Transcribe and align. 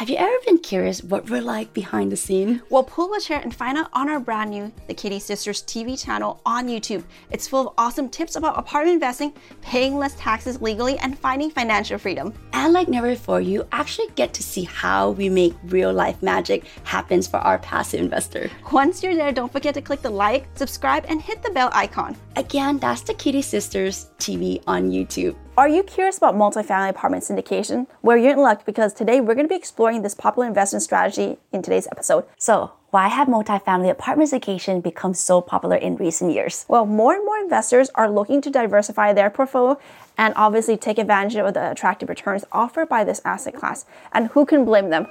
Have 0.00 0.08
you 0.08 0.16
ever 0.16 0.34
been 0.46 0.56
curious 0.56 1.04
what 1.04 1.28
we're 1.28 1.42
like 1.42 1.74
behind 1.74 2.10
the 2.10 2.16
scene? 2.16 2.62
Well, 2.70 2.82
pull 2.82 3.12
a 3.12 3.20
chair 3.20 3.38
and 3.38 3.54
find 3.54 3.76
out 3.76 3.90
on 3.92 4.08
our 4.08 4.18
brand 4.18 4.48
new 4.48 4.72
The 4.86 4.94
Kitti 4.94 5.20
Sisters 5.20 5.62
TV 5.64 6.02
channel 6.02 6.40
on 6.46 6.68
YouTube. 6.68 7.04
It's 7.30 7.46
full 7.46 7.68
of 7.68 7.74
awesome 7.76 8.08
tips 8.08 8.34
about 8.34 8.58
apartment 8.58 8.94
investing, 8.94 9.34
paying 9.60 9.98
less 9.98 10.14
taxes 10.14 10.62
legally, 10.62 10.96
and 11.00 11.18
finding 11.18 11.50
financial 11.50 11.98
freedom. 11.98 12.32
And 12.54 12.72
like 12.72 12.88
never 12.88 13.10
before, 13.10 13.42
you 13.42 13.68
actually 13.72 14.08
get 14.14 14.32
to 14.32 14.42
see 14.42 14.64
how 14.64 15.10
we 15.10 15.28
make 15.28 15.52
real 15.64 15.92
life 15.92 16.22
magic 16.22 16.64
happens 16.84 17.26
for 17.26 17.36
our 17.36 17.58
passive 17.58 18.00
investor. 18.00 18.50
Once 18.72 19.02
you're 19.02 19.14
there, 19.14 19.32
don't 19.32 19.52
forget 19.52 19.74
to 19.74 19.82
click 19.82 20.00
the 20.00 20.08
like, 20.08 20.46
subscribe, 20.54 21.04
and 21.10 21.20
hit 21.20 21.42
the 21.42 21.50
bell 21.50 21.68
icon. 21.74 22.16
Again, 22.36 22.78
that's 22.78 23.02
The 23.02 23.12
Kitti 23.12 23.44
Sisters 23.44 24.06
TV 24.18 24.62
on 24.66 24.90
YouTube. 24.90 25.36
Are 25.58 25.68
you 25.68 25.82
curious 25.82 26.16
about 26.16 26.36
multifamily 26.36 26.90
apartment 26.90 27.24
syndication? 27.24 27.88
Well, 28.02 28.16
you're 28.16 28.32
in 28.32 28.38
luck 28.38 28.64
because 28.64 28.94
today 28.94 29.20
we're 29.20 29.34
going 29.34 29.46
to 29.46 29.48
be 29.48 29.56
exploring 29.56 30.02
this 30.02 30.14
popular 30.14 30.46
investment 30.46 30.82
strategy 30.82 31.38
in 31.52 31.60
today's 31.60 31.88
episode. 31.90 32.24
So, 32.38 32.72
why 32.90 33.08
have 33.08 33.26
multifamily 33.26 33.90
apartment 33.90 34.30
syndication 34.30 34.82
become 34.82 35.12
so 35.12 35.40
popular 35.40 35.76
in 35.76 35.96
recent 35.96 36.32
years? 36.32 36.64
Well, 36.68 36.86
more 36.86 37.14
and 37.14 37.24
more 37.24 37.38
investors 37.38 37.90
are 37.96 38.08
looking 38.08 38.40
to 38.42 38.50
diversify 38.50 39.12
their 39.12 39.28
portfolio 39.28 39.78
and 40.16 40.34
obviously 40.36 40.76
take 40.76 40.98
advantage 40.98 41.36
of 41.36 41.52
the 41.52 41.70
attractive 41.72 42.08
returns 42.08 42.44
offered 42.52 42.88
by 42.88 43.02
this 43.02 43.20
asset 43.24 43.54
class. 43.54 43.84
And 44.12 44.28
who 44.28 44.46
can 44.46 44.64
blame 44.64 44.90
them? 44.90 45.06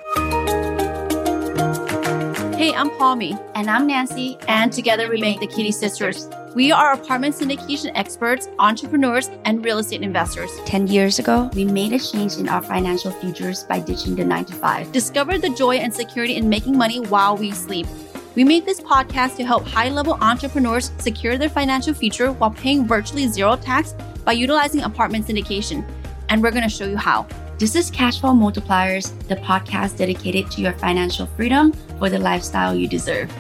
Hey, 2.58 2.74
I'm 2.74 2.90
Palmy. 2.98 3.38
And 3.56 3.70
I'm 3.70 3.88
Nancy. 3.88 4.38
And 4.48 4.72
together 4.72 5.10
we 5.10 5.20
make 5.20 5.42
the 5.42 5.48
Kitti 5.48 5.74
Sisters. 5.74 6.30
We 6.56 6.72
are 6.72 6.94
apartment 6.94 7.36
syndication 7.36 7.92
experts, 7.94 8.50
entrepreneurs, 8.58 9.30
and 9.46 9.64
real 9.64 9.78
estate 9.78 10.02
investors. 10.02 10.50
10 10.66 10.88
years 10.88 11.20
ago, 11.20 11.48
we 11.54 11.64
made 11.64 11.94
a 11.94 12.00
change 12.00 12.38
in 12.38 12.50
our 12.50 12.64
financial 12.64 13.12
futures 13.12 13.64
by 13.66 13.80
ditching 13.80 14.16
the 14.16 14.26
9 14.26 14.46
to 14.46 14.56
5. 14.56 14.92
Discovered 14.92 15.44
the 15.44 15.52
joy 15.52 15.76
and 15.76 15.94
security 15.94 16.38
in 16.38 16.50
making 16.50 16.76
money 16.76 17.02
while 17.02 17.38
we 17.38 17.52
sleep. 17.52 17.86
We 18.34 18.44
made 18.44 18.66
this 18.66 18.82
podcast 18.82 19.36
to 19.36 19.46
help 19.46 19.68
high 19.68 19.90
level 19.90 20.18
entrepreneurs 20.22 20.92
secure 20.98 21.38
their 21.38 21.50
financial 21.50 21.94
future 21.94 22.32
while 22.32 22.52
paying 22.52 22.88
virtually 22.88 23.28
zero 23.28 23.56
tax 23.56 23.94
by 24.26 24.32
utilizing 24.32 24.82
apartment 24.82 25.28
syndication. 25.28 25.88
And 26.30 26.42
we're 26.42 26.52
going 26.52 26.64
to 26.64 26.70
show 26.70 26.86
you 26.86 26.98
how. 26.98 27.28
This 27.60 27.76
is 27.76 27.92
Cashflow 27.92 28.34
Multipliers, 28.34 29.12
the 29.28 29.36
podcast 29.36 29.98
dedicated 29.98 30.50
to 30.52 30.62
your 30.62 30.74
financial 30.74 31.28
freedom 31.28 31.74
for 32.00 32.10
the 32.10 32.18
lifestyle 32.18 32.74
you 32.74 32.88
deserve. 32.88 33.32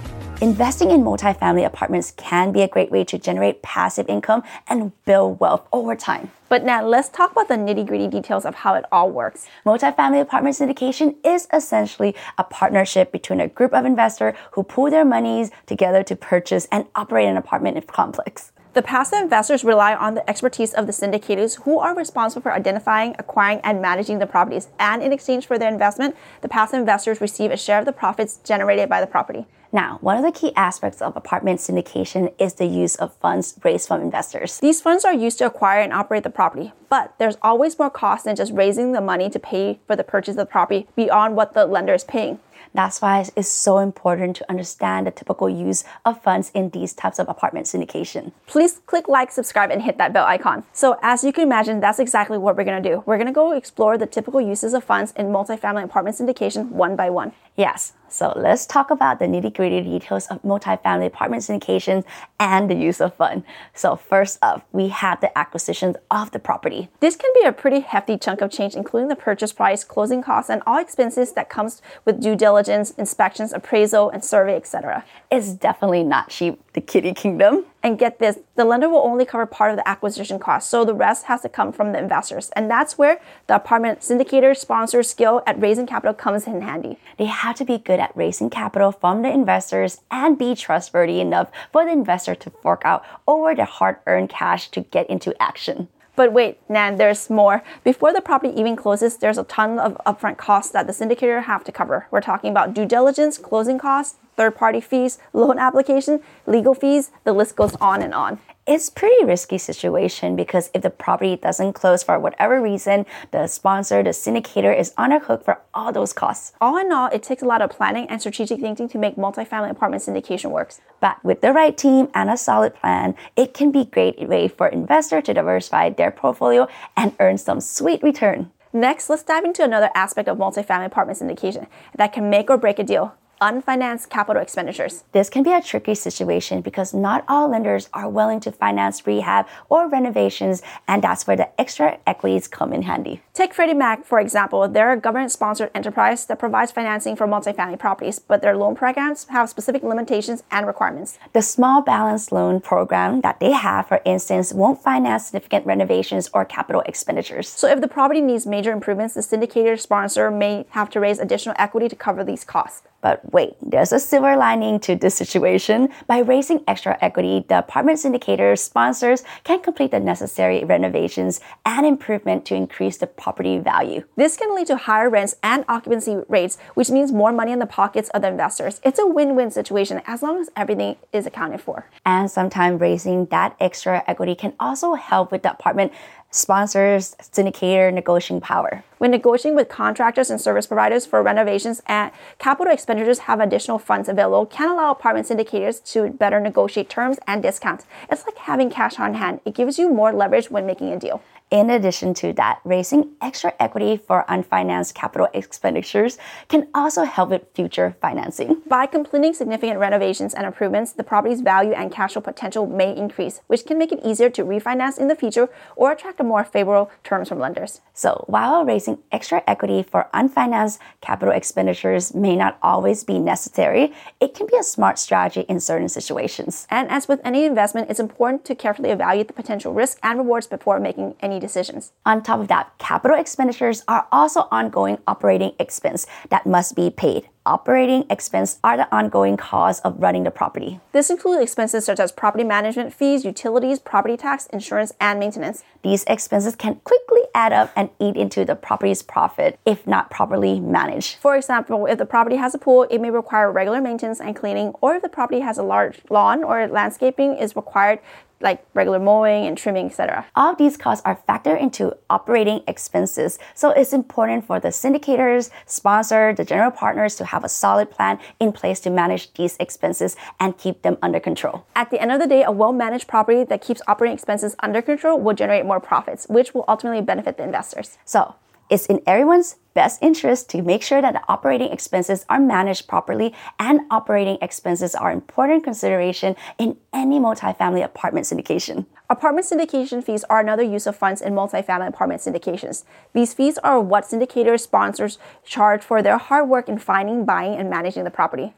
Investing 0.42 0.92
in 0.92 1.02
multifamily 1.04 1.66
apartments 1.66 2.12
can 2.16 2.54
be 2.54 2.62
a 2.62 2.68
great 2.70 2.92
way 2.92 3.04
to 3.04 3.18
generate 3.18 3.62
passive 3.62 4.08
income 4.08 4.42
and 4.70 4.94
build 5.04 5.38
wealth 5.42 5.68
over 5.74 5.98
time. 5.98 6.32
But 6.48 6.64
now 6.64 6.82
let's 6.82 7.10
talk 7.10 7.34
about 7.34 7.50
the 7.50 7.56
nitty 7.56 7.86
gritty 7.86 8.08
details 8.08 8.46
of 8.46 8.56
how 8.56 8.76
it 8.76 8.86
all 8.90 9.12
works. 9.12 9.48
Multifamily 9.66 10.22
apartment 10.22 10.56
syndication 10.56 11.18
is 11.26 11.50
essentially 11.52 12.16
a 12.38 12.46
partnership 12.46 13.12
between 13.12 13.42
a 13.42 13.50
group 13.50 13.74
of 13.74 13.84
investors 13.84 14.34
who 14.54 14.64
pool 14.64 14.90
their 14.90 15.04
monies 15.04 15.52
together 15.66 16.04
to 16.04 16.16
purchase 16.16 16.70
and 16.72 16.86
operate 16.96 17.28
an 17.28 17.36
apartment 17.36 17.86
complex. 17.88 18.54
The 18.72 18.82
passive 18.82 19.20
investors 19.20 19.66
rely 19.66 19.94
on 19.94 20.14
the 20.14 20.30
expertise 20.30 20.74
of 20.74 20.88
the 20.88 20.94
syndicators 20.94 21.64
who 21.64 21.80
are 21.80 21.94
responsible 21.94 22.44
for 22.44 22.54
identifying, 22.54 23.14
acquiring, 23.20 23.60
and 23.66 23.82
managing 23.82 24.20
the 24.20 24.28
properties. 24.28 24.70
And 24.80 25.04
in 25.04 25.12
exchange 25.12 25.48
for 25.48 25.60
their 25.60 25.74
investment, 25.74 26.16
the 26.40 26.48
passive 26.48 26.80
investors 26.80 27.20
receive 27.20 27.52
a 27.52 27.58
share 27.58 27.80
of 27.80 27.86
the 27.86 27.92
profits 27.92 28.38
generated 28.38 28.88
by 28.88 29.02
the 29.02 29.08
property. 29.08 29.46
Now, 29.72 30.00
one 30.02 30.18
of 30.18 30.24
the 30.24 30.32
key 30.32 30.52
aspects 30.56 31.00
of 31.00 31.16
apartment 31.16 31.60
syndication 31.60 32.34
is 32.40 32.56
the 32.56 32.66
use 32.66 32.96
of 32.96 33.14
funds 33.18 33.60
raised 33.64 33.88
from 33.88 34.02
investors. 34.02 34.58
These 34.60 34.82
funds 34.82 35.06
are 35.06 35.14
used 35.14 35.38
to 35.40 35.46
acquire 35.46 35.82
and 35.82 35.94
operate 35.94 36.24
the 36.24 36.32
property, 36.32 36.74
but 36.90 37.14
there's 37.20 37.38
always 37.44 37.78
more 37.78 37.92
cost 37.92 38.26
than 38.26 38.36
just 38.36 38.52
raising 38.52 38.94
the 38.94 39.02
money 39.02 39.30
to 39.30 39.38
pay 39.38 39.80
for 39.86 39.96
the 39.96 40.04
purchase 40.04 40.34
of 40.34 40.38
the 40.38 40.46
property 40.48 40.88
beyond 40.96 41.36
what 41.36 41.54
the 41.54 41.68
lender 41.68 41.94
is 41.94 42.04
paying. 42.04 42.40
That's 42.74 43.02
why 43.02 43.26
it's 43.36 43.50
so 43.50 43.80
important 43.80 44.36
to 44.38 44.50
understand 44.50 45.08
the 45.08 45.12
typical 45.12 45.50
use 45.50 45.84
of 46.06 46.22
funds 46.22 46.52
in 46.54 46.70
these 46.70 46.94
types 46.94 47.20
of 47.20 47.28
apartment 47.30 47.66
syndication. 47.66 48.32
Please 48.48 48.82
click 48.86 49.08
like, 49.08 49.32
subscribe, 49.32 49.72
and 49.72 49.82
hit 49.82 49.98
that 49.98 50.14
bell 50.14 50.26
icon. 50.26 50.64
So, 50.74 50.98
as 51.02 51.24
you 51.24 51.34
can 51.34 51.44
imagine, 51.44 51.80
that's 51.80 52.00
exactly 52.00 52.38
what 52.38 52.56
we're 52.56 52.64
gonna 52.64 52.82
do. 52.82 53.04
We're 53.06 53.18
gonna 53.18 53.32
go 53.32 53.52
explore 53.54 53.98
the 53.98 54.06
typical 54.06 54.42
uses 54.42 54.74
of 54.74 54.84
funds 54.84 55.14
in 55.16 55.28
multifamily 55.28 55.84
apartment 55.84 56.18
syndication 56.18 56.70
one 56.70 56.96
by 56.96 57.10
one. 57.10 57.32
Yes, 57.56 57.94
so 58.08 58.34
let's 58.36 58.66
talk 58.66 58.90
about 58.90 59.20
the 59.20 59.26
nitty 59.26 59.54
gritty 59.54 59.82
details 59.82 60.28
of 60.28 60.42
multifamily 60.44 61.08
apartment 61.08 61.44
syndications 61.44 62.06
and 62.40 62.70
the 62.70 62.74
use 62.74 63.02
of 63.02 63.14
fund. 63.16 63.44
So 63.74 63.96
first 63.96 64.40
up, 64.42 64.66
we 64.72 64.88
have 64.88 65.20
the 65.20 65.38
acquisition 65.38 65.96
of 66.10 66.32
the 66.32 66.40
property. 66.40 66.90
This 67.02 67.16
can 67.16 67.32
be 67.42 67.46
a 67.46 67.52
pretty 67.52 67.82
hefty 67.82 68.18
chunk 68.18 68.42
of 68.42 68.50
change, 68.50 68.76
including 68.76 69.10
the 69.10 69.16
purchase 69.16 69.52
price, 69.52 69.84
closing 69.84 70.24
costs, 70.24 70.50
and 70.50 70.64
all 70.66 70.78
expenses 70.78 71.34
that 71.34 71.50
comes 71.50 71.82
with 72.06 72.22
due 72.22 72.36
diligence, 72.36 72.49
inspections, 72.58 73.54
appraisal, 73.54 74.10
and 74.10 74.24
survey, 74.24 74.56
etc. 74.56 75.06
It's 75.32 75.54
definitely 75.54 76.04
not 76.04 76.30
cheap, 76.30 76.62
the 76.74 76.82
Kitti 76.82 77.16
kingdom. 77.16 77.66
And 77.82 77.98
get 77.98 78.20
this, 78.20 78.40
the 78.56 78.66
lender 78.66 78.90
will 78.90 79.06
only 79.06 79.26
cover 79.26 79.46
part 79.46 79.72
of 79.72 79.78
the 79.78 79.88
acquisition 79.88 80.38
cost, 80.40 80.70
so 80.70 80.84
the 80.84 80.94
rest 80.94 81.26
has 81.26 81.42
to 81.42 81.50
come 81.50 81.72
from 81.72 81.94
the 81.94 82.00
investors. 82.00 82.50
And 82.56 82.70
that's 82.70 82.98
where 82.98 83.22
the 83.48 83.56
apartment 83.56 84.02
syndicator 84.02 84.56
sponsor 84.56 85.02
skill 85.02 85.42
at 85.48 85.60
raising 85.62 85.88
capital 85.88 86.14
comes 86.14 86.46
in 86.46 86.62
handy. 86.62 86.98
They 87.18 87.26
have 87.26 87.56
to 87.56 87.66
be 87.66 87.78
good 87.78 88.00
at 88.00 88.16
raising 88.16 88.50
capital 88.50 88.92
from 88.92 89.22
the 89.22 89.32
investors 89.32 90.02
and 90.12 90.38
be 90.38 90.56
trustworthy 90.56 91.22
enough 91.22 91.50
for 91.72 91.86
the 91.86 91.92
investor 91.92 92.36
to 92.36 92.50
fork 92.50 92.82
out 92.84 93.06
over 93.28 93.56
their 93.56 93.66
hard 93.66 93.98
earned 94.08 94.30
cash 94.30 94.70
to 94.72 94.82
get 94.82 95.10
into 95.10 95.34
action. 95.42 95.88
But 96.20 96.34
wait, 96.34 96.60
Nan, 96.68 96.98
there's 96.98 97.30
more. 97.30 97.64
Before 97.86 98.12
the 98.12 98.20
property 98.20 98.54
even 98.60 98.76
closes, 98.76 99.16
there's 99.16 99.38
a 99.38 99.46
ton 99.46 99.80
of 99.80 99.98
upfront 100.06 100.36
costs 100.36 100.70
that 100.74 100.86
the 100.86 100.92
syndicator 100.92 101.46
have 101.46 101.64
to 101.64 101.72
cover. 101.72 102.08
We're 102.12 102.20
talking 102.20 102.52
about 102.52 102.74
due 102.74 102.86
diligence, 102.86 103.38
closing 103.38 103.80
costs, 103.80 104.18
third 104.36 104.58
party 104.58 104.82
fees, 104.82 105.18
loan 105.32 105.58
application, 105.58 106.20
legal 106.46 106.74
fees, 106.74 107.12
the 107.24 107.32
list 107.32 107.56
goes 107.56 107.74
on 107.80 108.02
and 108.02 108.14
on 108.14 108.38
it's 108.70 108.88
pretty 108.88 109.26
risky 109.26 109.58
situation 109.58 110.36
because 110.36 110.70
if 110.76 110.84
the 110.84 110.92
property 110.92 111.36
doesn't 111.36 111.74
close 111.74 112.04
for 112.04 112.20
whatever 112.20 112.62
reason, 112.62 113.04
the 113.32 113.48
sponsor, 113.48 114.04
the 114.04 114.12
syndicator 114.12 114.78
is 114.78 114.94
on 114.96 115.12
a 115.12 115.18
hook 115.18 115.44
for 115.44 115.60
all 115.74 115.92
those 115.92 116.14
costs. 116.14 116.54
All 116.62 116.78
in 116.78 116.92
all, 116.92 117.08
it 117.08 117.24
takes 117.24 117.42
a 117.42 117.48
lot 117.48 117.64
of 117.64 117.72
planning 117.72 118.08
and 118.10 118.22
strategic 118.22 118.60
thinking 118.60 118.88
to 118.90 119.00
make 119.00 119.16
multifamily 119.16 119.72
apartment 119.72 120.04
syndication 120.04 120.52
works. 120.52 120.82
But 121.00 121.18
with 121.26 121.42
the 121.42 121.52
right 121.52 121.76
team 121.76 122.10
and 122.14 122.30
a 122.30 122.38
solid 122.38 122.76
plan, 122.76 123.16
it 123.36 123.56
can 123.56 123.72
be 123.72 123.82
a 123.82 123.86
great 123.86 124.20
way 124.30 124.48
for 124.48 124.68
investor 124.68 125.20
to 125.20 125.34
diversify 125.34 125.90
their 125.90 126.12
portfolio 126.12 126.68
and 126.96 127.16
earn 127.20 127.40
some 127.40 127.62
sweet 127.62 128.04
return. 128.04 128.52
Next, 128.72 129.10
let's 129.10 129.24
dive 129.24 129.46
into 129.46 129.64
another 129.64 129.90
aspect 129.96 130.30
of 130.30 130.38
multifamily 130.38 130.86
apartment 130.86 131.18
syndication 131.18 131.66
that 131.96 132.14
can 132.14 132.30
make 132.30 132.52
or 132.52 132.58
break 132.60 132.78
a 132.78 132.84
deal 132.84 133.16
unfinanced 133.42 134.10
capital 134.10 134.42
expenditures. 134.42 135.04
This 135.12 135.30
can 135.30 135.44
be 135.44 135.54
a 135.54 135.62
tricky 135.62 135.96
situation 135.96 136.62
because 136.62 136.94
not 136.94 137.24
all 137.28 137.50
lenders 137.50 137.90
are 137.94 138.10
willing 138.10 138.40
to 138.42 138.52
finance 138.52 139.06
rehab 139.08 139.48
or 139.70 139.88
renovations, 139.88 140.62
and 140.88 141.02
that's 141.02 141.26
where 141.26 141.38
the 141.38 141.60
extra 141.60 142.00
equities 142.06 142.48
come 142.48 142.74
in 142.74 142.84
handy. 142.84 143.22
Take 143.40 143.54
Freddie 143.54 143.74
Mac, 143.74 144.04
for 144.04 144.20
example. 144.20 144.68
They're 144.68 144.92
a 144.92 144.98
government 144.98 145.32
sponsored 145.32 145.72
enterprise 145.74 146.26
that 146.26 146.40
provides 146.40 146.74
financing 146.74 147.16
for 147.16 147.26
multifamily 147.26 147.80
properties, 147.80 148.20
but 148.20 148.42
their 148.42 148.54
loan 148.54 148.76
programs 148.76 149.28
have 149.30 149.50
specific 149.50 149.82
limitations 149.82 150.44
and 150.52 150.68
requirements. 150.68 151.18
The 151.32 151.42
small 151.42 151.82
balance 151.82 152.34
loan 152.34 152.60
program 152.60 153.22
that 153.22 153.40
they 153.40 153.54
have, 153.54 153.88
for 153.88 154.02
instance, 154.04 154.52
won't 154.52 154.84
finance 154.84 155.28
significant 155.28 155.66
renovations 155.66 156.30
or 156.34 156.44
capital 156.44 156.84
expenditures. 156.86 157.48
So 157.48 157.70
if 157.70 157.80
the 157.80 157.88
property 157.88 158.20
needs 158.20 158.46
major 158.46 158.74
improvements, 158.74 159.14
the 159.14 159.22
syndicator 159.22 159.80
sponsor 159.80 160.30
may 160.30 160.66
have 160.72 160.90
to 160.90 161.00
raise 161.00 161.18
additional 161.18 161.56
equity 161.58 161.88
to 161.88 161.96
cover 161.96 162.26
these 162.26 162.44
costs. 162.44 162.82
But 163.02 163.32
wait, 163.32 163.56
there's 163.62 163.94
a 163.94 164.00
silver 164.00 164.36
lining 164.36 164.82
to 164.82 164.96
this 164.98 165.16
situation. 165.16 165.88
By 166.08 166.20
raising 166.20 166.66
extra 166.68 166.98
equity, 167.00 167.46
the 167.48 167.60
apartment 167.60 168.00
syndicator 168.00 168.60
sponsors 168.60 169.24
can 169.46 169.62
complete 169.62 169.92
the 169.92 170.02
necessary 170.02 170.66
renovations 170.66 171.40
and 171.66 171.86
improvement 171.86 172.44
to 172.48 172.56
increase 172.56 172.98
the 172.98 173.08
property 173.30 173.60
value. 173.60 174.04
This 174.16 174.36
can 174.38 174.56
lead 174.56 174.66
to 174.68 174.76
higher 174.76 175.08
rents 175.08 175.36
and 175.44 175.64
occupancy 175.68 176.18
rates, 176.28 176.58
which 176.74 176.90
means 176.90 177.12
more 177.12 177.32
money 177.32 177.52
in 177.52 177.60
the 177.60 177.68
pockets 177.68 178.10
of 178.10 178.24
the 178.24 178.28
investors. 178.28 178.82
It's 178.84 178.98
a 178.98 179.06
win 179.06 179.36
win 179.36 179.52
situation 179.52 180.02
as 180.08 180.24
long 180.24 180.42
as 180.42 180.50
everything 180.56 180.96
is 181.14 181.28
accounted 181.28 181.62
for. 181.62 181.86
And 182.04 182.32
sometimes 182.32 182.82
raising 182.82 183.28
that 183.28 183.56
extra 183.60 184.04
equity 184.08 184.34
can 184.34 184.54
also 184.60 184.96
help 184.96 185.32
with 185.32 185.44
the 185.44 185.52
apartment 185.52 185.92
sponsors, 186.32 187.16
syndicator 187.22 187.94
negotiating 187.94 188.42
power. 188.42 188.84
When 188.98 189.12
negotiating 189.12 189.56
with 189.56 189.70
contractors 189.70 190.32
and 190.32 190.42
service 190.42 190.66
providers 190.66 191.06
for 191.06 191.22
renovations 191.22 191.82
and 191.86 192.12
capital 192.40 192.74
expenditures 192.74 193.20
have 193.20 193.40
additional 193.40 193.80
funds 193.80 194.10
available 194.10 194.46
can 194.48 194.70
allow 194.70 194.90
apartment 194.92 195.28
syndicators 195.28 195.84
to 195.92 196.10
better 196.10 196.40
negotiate 196.40 196.90
terms 196.90 197.18
and 197.28 197.44
discounts. 197.44 197.86
It's 198.12 198.26
like 198.26 198.38
having 198.38 198.70
cash 198.72 199.00
on 199.00 199.14
hand. 199.14 199.42
It 199.46 199.54
gives 199.54 199.78
you 199.78 199.90
more 199.90 200.14
leverage 200.14 200.50
when 200.50 200.66
making 200.66 200.92
a 200.94 201.00
deal. 201.00 201.22
In 201.52 201.72
addition 201.72 202.14
to 202.16 202.32
that, 202.34 202.60
raising 202.64 203.10
extra 203.22 203.54
equity 203.60 203.98
for 203.98 204.24
unfinanced 204.30 204.94
capital 204.94 205.28
expenditures 205.34 206.20
can 206.48 206.68
also 206.76 207.06
help 207.06 207.32
with 207.32 207.42
future 207.56 207.96
financing. 208.00 208.62
By 208.68 208.86
completing 208.86 209.34
significant 209.34 209.80
renovations 209.80 210.36
and 210.36 210.46
improvements, 210.46 210.92
the 210.92 211.04
property's 211.04 211.42
value 211.42 211.72
and 211.72 211.92
cash 211.92 212.14
flow 212.14 212.22
potential 212.22 212.68
may 212.68 212.96
increase, 212.96 213.42
which 213.48 213.66
can 213.66 213.80
make 213.80 213.92
it 213.92 214.00
easier 214.06 214.30
to 214.30 214.44
refinance 214.44 215.00
in 215.00 215.08
the 215.08 215.16
future 215.16 215.50
or 215.76 215.92
attract 215.92 216.22
more 216.22 216.44
favorable 216.44 216.92
terms 217.04 217.30
from 217.30 217.40
lenders. 217.40 217.82
So, 217.94 218.26
while 218.28 218.64
raising 218.64 219.00
extra 219.12 219.42
equity 219.48 219.82
for 219.82 220.08
unfinanced 220.14 220.78
capital 221.02 221.34
expenditures 221.34 222.14
may 222.14 222.36
not 222.36 222.60
always 222.62 223.04
be 223.04 223.18
necessary, 223.18 223.92
it 224.20 224.36
can 224.36 224.46
be 224.46 224.58
a 224.58 224.64
smart 224.64 225.00
strategy 225.00 225.48
in 225.50 225.60
certain 225.60 225.90
situations. 225.90 226.68
And 226.70 226.88
as 226.90 227.08
with 227.08 227.22
any 227.24 227.46
investment, 227.46 227.90
it's 227.90 228.00
important 228.00 228.46
to 228.46 228.54
carefully 228.54 228.92
evaluate 228.92 229.28
the 229.28 229.34
potential 229.34 229.74
risks 229.74 230.00
and 230.04 230.20
rewards 230.20 230.46
before 230.46 230.80
making 230.80 231.16
any 231.22 231.39
decisions. 231.40 231.92
On 232.06 232.22
top 232.22 232.40
of 232.40 232.48
that, 232.50 232.72
capital 232.78 233.18
expenditures 233.18 233.84
are 233.88 234.08
also 234.12 234.48
ongoing 234.52 234.98
operating 235.08 235.54
expense 235.60 236.06
that 236.30 236.46
must 236.46 236.76
be 236.76 236.90
paid. 236.90 237.28
Operating 237.46 238.06
expense 238.12 238.60
are 238.64 238.78
the 238.78 238.94
ongoing 238.96 239.36
costs 239.36 239.82
of 239.84 240.00
running 240.00 240.24
the 240.24 240.30
property. 240.30 240.80
This 240.92 241.10
includes 241.10 241.42
expenses 241.42 241.86
such 241.86 242.00
as 242.00 242.12
property 242.12 242.44
management 242.44 242.94
fees, 242.94 243.26
utilities, 243.26 243.80
property 243.80 244.18
tax, 244.18 244.46
insurance, 244.48 244.92
and 245.00 245.20
maintenance. 245.20 245.64
These 245.82 246.04
expenses 246.04 246.56
can 246.56 246.76
quickly 246.84 247.22
add 247.34 247.52
up 247.52 247.72
and 247.76 247.90
eat 248.00 248.18
into 248.18 248.46
the 248.46 248.56
property's 248.56 249.02
profit 249.02 249.58
if 249.66 249.88
not 249.88 250.12
properly 250.12 250.60
managed. 250.60 251.16
For 251.22 251.36
example, 251.36 251.88
if 251.88 251.98
the 251.98 252.06
property 252.06 252.36
has 252.36 252.54
a 252.54 252.60
pool, 252.60 252.84
it 252.84 253.00
may 253.00 253.10
require 253.10 253.52
regular 253.52 253.82
maintenance 253.82 254.20
and 254.20 254.36
cleaning, 254.36 254.74
or 254.82 254.96
if 254.96 255.02
the 255.02 255.10
property 255.10 255.40
has 255.40 255.58
a 255.58 255.64
large 255.64 256.02
lawn 256.10 256.44
or 256.44 256.68
landscaping 256.68 257.36
is 257.36 257.56
required 257.56 258.00
like 258.42 258.66
regular 258.74 259.00
mowing 259.00 259.46
and 259.46 259.58
trimming, 259.58 259.88
etc. 259.88 260.26
All 260.36 260.52
of 260.52 260.58
these 260.58 260.78
costs 260.78 261.04
are 261.06 261.22
factored 261.28 261.60
into 261.62 261.96
operating 262.10 262.62
expenses, 262.68 263.40
so 263.54 263.72
it's 263.72 263.94
important 263.94 264.46
for 264.46 264.60
the 264.60 264.70
syndicators, 264.70 265.50
sponsor, 265.66 266.34
the 266.34 266.46
general 266.46 266.72
partners 266.72 267.16
to 267.18 267.26
have 267.26 267.44
a 267.44 267.50
solid 267.50 267.92
plan 267.92 268.20
in 268.40 268.52
place 268.52 268.80
to 268.82 268.90
manage 268.90 269.34
these 269.34 269.58
expenses 269.60 270.16
and 270.40 270.58
keep 270.58 270.82
them 270.82 270.98
under 271.02 271.20
control. 271.20 271.66
At 271.76 271.92
the 271.92 272.02
end 272.02 272.12
of 272.12 272.20
the 272.20 272.28
day, 272.28 272.44
a 272.44 272.52
well-managed 272.52 273.08
property 273.08 273.44
that 273.44 273.62
keeps 273.62 273.82
operating 273.88 274.16
expenses 274.16 274.56
under 274.60 274.82
control 274.82 275.20
will 275.20 275.34
generate 275.34 275.66
more 275.66 275.80
profits, 275.80 276.28
which 276.28 276.54
will 276.54 276.66
ultimately 276.68 277.02
benefit 277.02 277.38
the 277.38 277.44
investors. 277.44 277.98
So, 278.06 278.36
it's 278.70 278.86
in 278.86 279.02
everyone's 279.08 279.56
best 279.74 280.02
interest 280.02 280.50
to 280.50 280.62
make 280.62 280.84
sure 280.84 281.02
that 281.02 281.24
operating 281.28 281.72
expenses 281.72 282.26
are 282.30 282.40
managed 282.40 282.88
properly 282.88 283.34
and 283.58 283.82
operating 283.90 284.38
expenses 284.42 284.94
are 284.94 285.12
important 285.12 285.64
consideration 285.64 286.36
in 286.58 286.78
any 286.94 287.20
multifamily 287.20 287.84
apartment 287.84 288.26
syndication. 288.26 288.86
Apartment 289.10 289.48
syndication 289.48 290.04
fees 290.04 290.24
are 290.26 290.40
another 290.40 290.64
use 290.64 290.86
of 290.86 290.96
funds 290.96 291.22
in 291.22 291.34
multifamily 291.34 291.88
apartment 291.88 292.22
syndications. 292.22 292.84
These 293.14 293.34
fees 293.34 293.58
are 293.60 293.80
what 293.80 294.04
syndicators 294.04 294.62
sponsors 294.62 295.18
charge 295.44 295.82
for 295.82 296.02
their 296.02 296.18
hard 296.18 296.48
work 296.48 296.70
in 296.70 296.78
finding, 296.78 297.26
buying, 297.26 297.56
and 297.56 297.70
managing 297.70 298.04
the 298.04 298.12
property. 298.12 298.54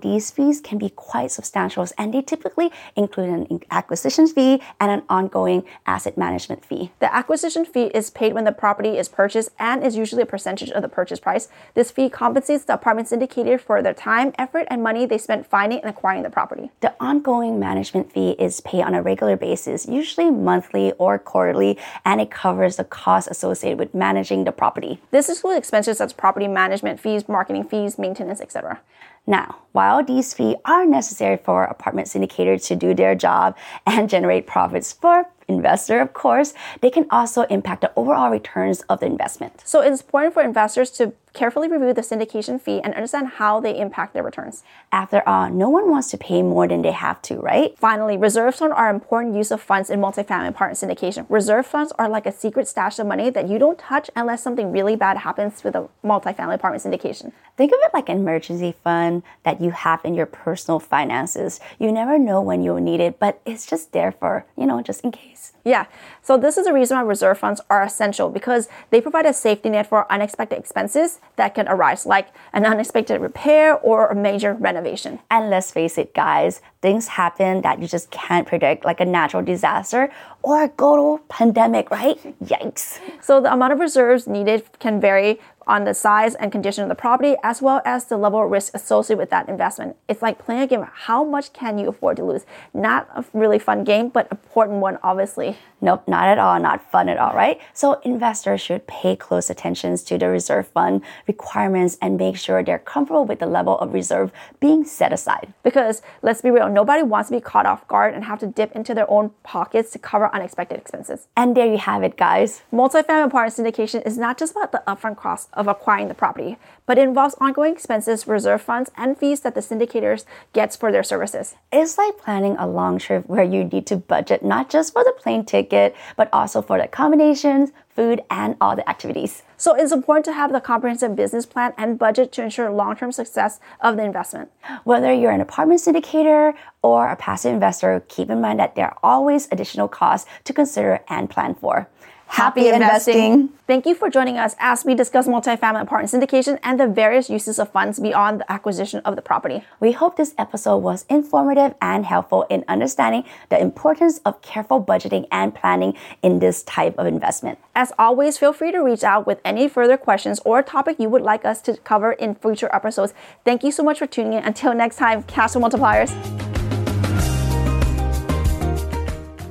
These 0.00 0.30
fees 0.30 0.60
can 0.62 0.78
be 0.78 0.88
quite 0.88 1.30
substantial 1.30 1.86
and 1.98 2.14
they 2.14 2.22
typically 2.22 2.72
include 2.96 3.28
an 3.28 3.60
acquisition 3.70 4.26
fee 4.26 4.62
and 4.80 4.90
an 4.90 5.02
ongoing 5.10 5.62
asset 5.86 6.16
management 6.16 6.64
fee. 6.64 6.90
The 7.00 7.14
acquisition 7.14 7.66
fee 7.66 7.90
is 7.94 8.08
paid 8.08 8.32
when 8.32 8.44
the 8.44 8.52
property 8.52 8.96
is 8.96 9.08
purchased 9.10 9.50
and 9.58 9.84
is 9.84 9.94
usually 9.94 10.22
a 10.22 10.26
percentage 10.26 10.70
of 10.70 10.80
the 10.80 10.88
purchase 10.88 11.20
price. 11.20 11.48
This 11.74 11.90
fee 11.90 12.08
compensates 12.08 12.64
the 12.64 12.74
apartment 12.74 13.08
syndicator 13.08 13.60
for 13.60 13.82
their 13.82 13.92
time, 13.92 14.32
effort, 14.38 14.66
and 14.70 14.82
money 14.82 15.04
they 15.04 15.18
spent 15.18 15.46
finding 15.46 15.80
and 15.80 15.90
acquiring 15.90 16.22
the 16.22 16.30
property. 16.30 16.70
The 16.80 16.94
ongoing 16.98 17.60
management 17.60 18.10
fee 18.10 18.30
is 18.38 18.60
paid 18.62 18.82
on 18.82 18.94
a 18.94 19.02
regular 19.02 19.36
basis, 19.36 19.86
usually 19.86 20.30
monthly 20.30 20.92
or 20.92 21.18
quarterly, 21.18 21.76
and 22.06 22.22
it 22.22 22.30
covers 22.30 22.76
the 22.76 22.84
costs 22.84 23.30
associated 23.30 23.78
with 23.78 23.94
managing 23.94 24.44
the 24.44 24.52
property. 24.52 25.00
This 25.10 25.28
includes 25.28 25.58
expenses 25.58 25.98
such 25.98 26.06
as 26.06 26.12
property 26.14 26.48
management 26.48 27.00
fees, 27.00 27.28
marketing 27.28 27.64
fees, 27.64 27.98
maintenance, 27.98 28.40
etc. 28.40 28.80
Now, 29.28 29.56
while 29.72 30.02
these 30.02 30.32
fees 30.32 30.56
are 30.64 30.86
necessary 30.86 31.36
for 31.36 31.64
apartment 31.64 32.08
syndicators 32.08 32.66
to 32.68 32.74
do 32.74 32.94
their 32.94 33.14
job 33.14 33.58
and 33.86 34.08
generate 34.08 34.46
profits 34.46 34.94
for 34.94 35.26
investor, 35.48 36.00
of 36.00 36.14
course, 36.14 36.54
they 36.80 36.88
can 36.88 37.06
also 37.10 37.42
impact 37.42 37.82
the 37.82 37.92
overall 37.94 38.30
returns 38.30 38.80
of 38.88 39.00
the 39.00 39.06
investment. 39.06 39.60
So 39.66 39.82
it's 39.82 40.00
important 40.00 40.32
for 40.32 40.42
investors 40.42 40.90
to 40.92 41.12
carefully 41.38 41.68
review 41.68 41.94
the 41.94 42.00
syndication 42.00 42.60
fee 42.60 42.80
and 42.82 42.92
understand 42.94 43.28
how 43.38 43.60
they 43.60 43.78
impact 43.78 44.12
their 44.12 44.24
returns. 44.24 44.64
After 44.90 45.26
all, 45.26 45.48
no 45.48 45.68
one 45.68 45.88
wants 45.88 46.10
to 46.10 46.18
pay 46.18 46.42
more 46.42 46.66
than 46.66 46.82
they 46.82 46.90
have 46.90 47.22
to, 47.22 47.36
right? 47.36 47.78
Finally, 47.78 48.16
reserve 48.16 48.56
funds 48.56 48.74
are 48.76 48.90
important 48.90 49.36
use 49.36 49.52
of 49.52 49.62
funds 49.62 49.88
in 49.88 50.00
multifamily 50.00 50.48
apartment 50.48 50.80
syndication. 50.80 51.26
Reserve 51.28 51.64
funds 51.64 51.92
are 51.96 52.08
like 52.08 52.26
a 52.26 52.32
secret 52.32 52.66
stash 52.66 52.98
of 52.98 53.06
money 53.06 53.30
that 53.30 53.48
you 53.48 53.56
don't 53.56 53.78
touch 53.78 54.10
unless 54.16 54.42
something 54.42 54.72
really 54.72 54.96
bad 54.96 55.18
happens 55.18 55.62
with 55.62 55.76
a 55.76 55.88
multifamily 56.04 56.54
apartment 56.54 56.82
syndication. 56.82 57.30
Think 57.56 57.70
of 57.72 57.78
it 57.82 57.94
like 57.94 58.08
an 58.08 58.18
emergency 58.18 58.74
fund 58.82 59.22
that 59.44 59.60
you 59.60 59.70
have 59.70 60.04
in 60.04 60.14
your 60.14 60.26
personal 60.26 60.80
finances. 60.80 61.60
You 61.78 61.92
never 61.92 62.18
know 62.18 62.40
when 62.40 62.62
you'll 62.62 62.80
need 62.80 63.00
it, 63.00 63.20
but 63.20 63.40
it's 63.46 63.64
just 63.64 63.92
there 63.92 64.10
for, 64.10 64.44
you 64.56 64.66
know, 64.66 64.82
just 64.82 65.02
in 65.02 65.12
case. 65.12 65.52
Yeah, 65.64 65.86
so 66.22 66.38
this 66.38 66.56
is 66.56 66.66
the 66.66 66.72
reason 66.72 66.96
why 66.96 67.02
reserve 67.02 67.38
funds 67.38 67.60
are 67.68 67.82
essential 67.82 68.30
because 68.30 68.68
they 68.90 69.00
provide 69.00 69.26
a 69.26 69.32
safety 69.32 69.68
net 69.70 69.86
for 69.86 70.10
unexpected 70.10 70.58
expenses 70.58 71.20
that 71.36 71.54
can 71.54 71.68
arise, 71.68 72.06
like 72.06 72.28
an 72.52 72.64
unexpected 72.64 73.20
repair 73.20 73.76
or 73.78 74.08
a 74.08 74.14
major 74.14 74.54
renovation. 74.54 75.18
And 75.30 75.50
let's 75.50 75.70
face 75.70 75.98
it, 75.98 76.14
guys, 76.14 76.60
things 76.82 77.08
happen 77.08 77.62
that 77.62 77.80
you 77.80 77.88
just 77.88 78.10
can't 78.10 78.46
predict, 78.46 78.84
like 78.84 79.00
a 79.00 79.04
natural 79.04 79.42
disaster 79.42 80.10
or 80.42 80.64
a 80.64 80.68
global 80.68 81.18
pandemic, 81.28 81.90
right? 81.90 82.18
Yikes. 82.44 83.00
So 83.20 83.40
the 83.40 83.52
amount 83.52 83.72
of 83.72 83.80
reserves 83.80 84.26
needed 84.26 84.64
can 84.78 85.00
vary 85.00 85.40
on 85.68 85.84
the 85.84 85.94
size 85.94 86.34
and 86.34 86.50
condition 86.50 86.82
of 86.82 86.88
the 86.88 86.94
property, 86.94 87.36
as 87.42 87.62
well 87.62 87.82
as 87.84 88.06
the 88.06 88.16
level 88.16 88.42
of 88.42 88.50
risk 88.50 88.74
associated 88.74 89.18
with 89.18 89.30
that 89.30 89.48
investment. 89.48 89.96
It's 90.08 90.22
like 90.22 90.38
playing 90.38 90.62
a 90.62 90.66
game. 90.66 90.84
How 90.92 91.22
much 91.22 91.52
can 91.52 91.78
you 91.78 91.90
afford 91.90 92.16
to 92.16 92.24
lose? 92.24 92.46
Not 92.72 93.08
a 93.14 93.24
really 93.32 93.58
fun 93.58 93.84
game, 93.84 94.08
but 94.08 94.26
important 94.30 94.80
one, 94.80 94.98
obviously. 95.02 95.58
Nope, 95.80 96.08
not 96.08 96.28
at 96.28 96.38
all, 96.38 96.58
not 96.58 96.90
fun 96.90 97.08
at 97.08 97.18
all, 97.18 97.34
right? 97.34 97.60
So 97.72 98.00
investors 98.00 98.60
should 98.60 98.86
pay 98.86 99.14
close 99.14 99.50
attention 99.50 99.96
to 99.96 100.18
the 100.18 100.28
reserve 100.28 100.66
fund 100.68 101.02
requirements 101.26 101.98
and 102.00 102.16
make 102.16 102.36
sure 102.36 102.62
they're 102.64 102.78
comfortable 102.78 103.24
with 103.24 103.38
the 103.38 103.46
level 103.46 103.78
of 103.78 103.92
reserve 103.92 104.32
being 104.60 104.84
set 104.84 105.12
aside. 105.12 105.52
Because 105.62 106.02
let's 106.22 106.40
be 106.40 106.50
real, 106.50 106.68
nobody 106.68 107.02
wants 107.02 107.28
to 107.28 107.36
be 107.36 107.40
caught 107.40 107.66
off 107.66 107.86
guard 107.86 108.14
and 108.14 108.24
have 108.24 108.38
to 108.40 108.46
dip 108.46 108.72
into 108.72 108.94
their 108.94 109.08
own 109.10 109.30
pockets 109.42 109.90
to 109.92 109.98
cover 109.98 110.34
unexpected 110.34 110.78
expenses. 110.78 111.28
And 111.36 111.56
there 111.56 111.66
you 111.66 111.78
have 111.78 112.02
it, 112.02 112.16
guys. 112.16 112.62
Multifamily 112.72 113.26
apartment 113.26 113.54
syndication 113.54 114.04
is 114.06 114.16
not 114.18 114.38
just 114.38 114.52
about 114.52 114.72
the 114.72 114.82
upfront 114.86 115.16
cost 115.16 115.48
of 115.58 115.66
acquiring 115.66 116.08
the 116.08 116.14
property, 116.14 116.56
but 116.86 116.96
involves 116.96 117.34
ongoing 117.40 117.72
expenses, 117.72 118.26
reserve 118.26 118.62
funds, 118.62 118.90
and 118.96 119.18
fees 119.18 119.40
that 119.40 119.54
the 119.54 119.60
syndicators 119.60 120.24
gets 120.52 120.76
for 120.76 120.90
their 120.90 121.02
services. 121.02 121.56
It's 121.70 121.98
like 121.98 122.16
planning 122.16 122.56
a 122.56 122.66
long 122.66 122.98
trip 122.98 123.26
where 123.26 123.42
you 123.42 123.64
need 123.64 123.86
to 123.88 123.96
budget 123.96 124.42
not 124.44 124.70
just 124.70 124.92
for 124.92 125.02
the 125.04 125.12
plane 125.12 125.44
ticket, 125.44 125.94
but 126.16 126.30
also 126.32 126.62
for 126.62 126.78
the 126.78 126.84
accommodations, 126.84 127.72
food, 127.90 128.22
and 128.30 128.56
all 128.60 128.76
the 128.76 128.88
activities. 128.88 129.42
So 129.56 129.74
it's 129.74 129.90
important 129.90 130.24
to 130.26 130.32
have 130.32 130.52
the 130.52 130.60
comprehensive 130.60 131.16
business 131.16 131.44
plan 131.44 131.72
and 131.76 131.98
budget 131.98 132.30
to 132.32 132.44
ensure 132.44 132.70
long-term 132.70 133.10
success 133.10 133.58
of 133.80 133.96
the 133.96 134.04
investment. 134.04 134.52
Whether 134.84 135.12
you're 135.12 135.32
an 135.32 135.40
apartment 135.40 135.80
syndicator 135.80 136.54
or 136.80 137.08
a 137.08 137.16
passive 137.16 137.52
investor, 137.52 138.04
keep 138.06 138.30
in 138.30 138.40
mind 138.40 138.60
that 138.60 138.76
there 138.76 138.86
are 138.86 138.98
always 139.02 139.48
additional 139.50 139.88
costs 139.88 140.30
to 140.44 140.52
consider 140.52 141.00
and 141.08 141.28
plan 141.28 141.56
for. 141.56 141.88
Happy 142.28 142.68
investing. 142.68 143.48
Thank 143.68 143.84
you 143.84 143.94
for 143.94 144.08
joining 144.08 144.38
us 144.38 144.56
as 144.58 144.86
we 144.86 144.94
discuss 144.94 145.28
multifamily 145.28 145.82
apartment 145.82 146.10
syndication 146.10 146.58
and 146.62 146.80
the 146.80 146.86
various 146.86 147.28
uses 147.28 147.58
of 147.58 147.70
funds 147.70 148.00
beyond 148.00 148.40
the 148.40 148.50
acquisition 148.50 149.00
of 149.04 149.14
the 149.14 149.20
property. 149.20 149.62
We 149.78 149.92
hope 149.92 150.16
this 150.16 150.34
episode 150.38 150.78
was 150.78 151.04
informative 151.10 151.74
and 151.82 152.06
helpful 152.06 152.46
in 152.48 152.64
understanding 152.66 153.24
the 153.50 153.60
importance 153.60 154.20
of 154.24 154.40
careful 154.40 154.82
budgeting 154.82 155.28
and 155.30 155.54
planning 155.54 155.92
in 156.22 156.38
this 156.38 156.62
type 156.62 156.94
of 156.96 157.06
investment. 157.06 157.58
As 157.74 157.92
always, 157.98 158.38
feel 158.38 158.54
free 158.54 158.72
to 158.72 158.78
reach 158.78 159.04
out 159.04 159.26
with 159.26 159.38
any 159.44 159.68
further 159.68 159.98
questions 159.98 160.40
or 160.46 160.62
topic 160.62 160.96
you 160.98 161.10
would 161.10 161.20
like 161.20 161.44
us 161.44 161.60
to 161.60 161.76
cover 161.76 162.12
in 162.12 162.36
future 162.36 162.70
episodes. 162.72 163.12
Thank 163.44 163.62
you 163.62 163.70
so 163.70 163.82
much 163.82 163.98
for 163.98 164.06
tuning 164.06 164.32
in. 164.32 164.44
Until 164.44 164.72
next 164.72 164.96
time, 164.96 165.24
Cashflow 165.24 165.68
multipliers. 165.68 166.08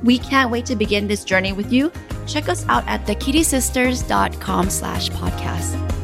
We 0.02 0.18
can't 0.18 0.50
wait 0.50 0.66
to 0.66 0.74
begin 0.74 1.06
this 1.06 1.22
journey 1.22 1.52
with 1.52 1.72
you. 1.72 1.92
Check 2.28 2.48
us 2.48 2.64
out 2.68 2.86
at 2.86 3.04
thekittisisters.com 3.06 4.70
slash 4.70 5.10
podcast. 5.10 5.97